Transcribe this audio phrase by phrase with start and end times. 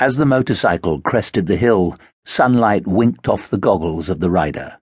[0.00, 4.78] As the motorcycle crested the hill, sunlight winked off the goggles of the rider.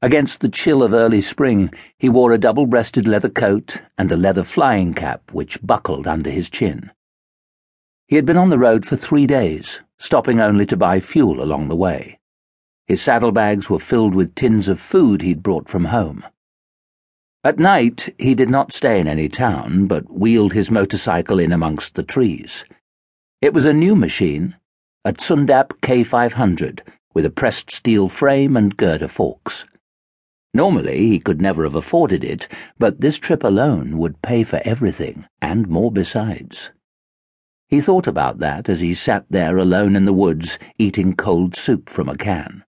[0.00, 4.16] Against the chill of early spring, he wore a double breasted leather coat and a
[4.16, 6.92] leather flying cap which buckled under his chin.
[8.06, 11.66] He had been on the road for three days, stopping only to buy fuel along
[11.66, 12.20] the way.
[12.86, 16.24] His saddlebags were filled with tins of food he'd brought from home.
[17.42, 21.96] At night, he did not stay in any town, but wheeled his motorcycle in amongst
[21.96, 22.64] the trees.
[23.40, 24.56] It was a new machine,
[25.04, 26.80] a Zündapp K500,
[27.14, 29.64] with a pressed steel frame and girder forks.
[30.52, 32.48] Normally, he could never have afforded it,
[32.80, 36.72] but this trip alone would pay for everything, and more besides.
[37.68, 41.88] He thought about that as he sat there alone in the woods, eating cold soup
[41.88, 42.64] from a can.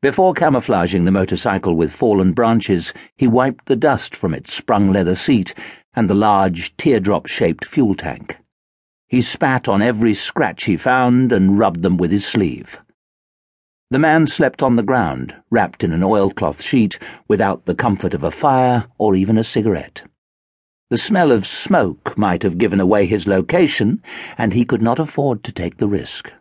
[0.00, 5.16] Before camouflaging the motorcycle with fallen branches, he wiped the dust from its sprung leather
[5.16, 5.54] seat
[5.92, 8.36] and the large, teardrop shaped fuel tank.
[9.14, 12.80] He spat on every scratch he found and rubbed them with his sleeve.
[13.92, 18.24] The man slept on the ground, wrapped in an oilcloth sheet, without the comfort of
[18.24, 20.02] a fire or even a cigarette.
[20.90, 24.02] The smell of smoke might have given away his location,
[24.36, 26.32] and he could not afford to take the risk.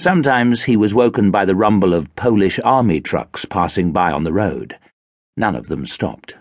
[0.00, 4.32] Sometimes he was woken by the rumble of Polish army trucks passing by on the
[4.32, 4.76] road.
[5.36, 6.34] None of them stopped.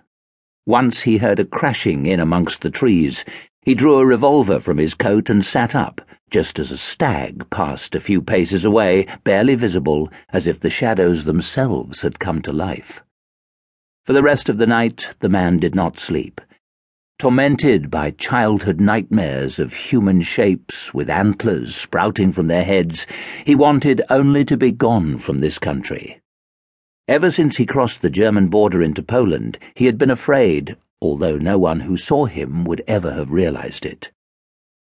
[0.65, 3.23] Once he heard a crashing in amongst the trees.
[3.63, 7.95] He drew a revolver from his coat and sat up, just as a stag passed
[7.95, 13.01] a few paces away, barely visible, as if the shadows themselves had come to life.
[14.05, 16.41] For the rest of the night, the man did not sleep.
[17.19, 23.07] Tormented by childhood nightmares of human shapes with antlers sprouting from their heads,
[23.45, 26.19] he wanted only to be gone from this country.
[27.07, 31.59] Ever since he crossed the German border into Poland, he had been afraid although no
[31.59, 34.11] one who saw him would ever have realized it.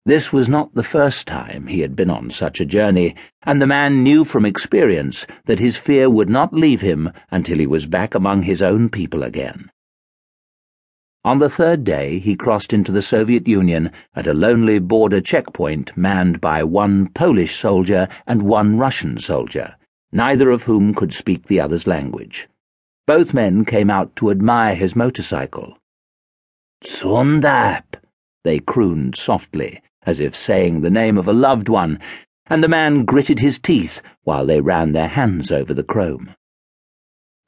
[0.05, 3.67] This was not the first time he had been on such a journey, and the
[3.67, 8.15] man knew from experience that his fear would not leave him until he was back
[8.15, 9.69] among his own people again.
[11.25, 15.97] On the third day, he crossed into the Soviet Union at a lonely border checkpoint
[15.97, 19.75] manned by one Polish soldier and one Russian soldier,
[20.13, 22.47] neither of whom could speak the other's language.
[23.05, 25.77] Both men came out to admire his motorcycle.
[26.83, 27.95] Zündapp,
[28.43, 31.99] they crooned softly, as if saying the name of a loved one,
[32.47, 36.33] and the man gritted his teeth while they ran their hands over the chrome.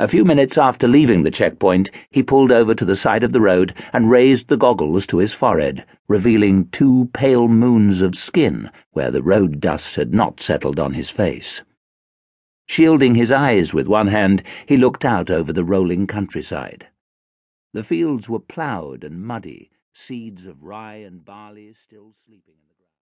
[0.01, 3.41] A few minutes after leaving the checkpoint, he pulled over to the side of the
[3.41, 9.11] road and raised the goggles to his forehead, revealing two pale moons of skin where
[9.11, 11.61] the road dust had not settled on his face.
[12.67, 16.87] Shielding his eyes with one hand, he looked out over the rolling countryside.
[17.71, 22.55] The fields were ploughed and muddy, seeds of rye and barley still sleeping.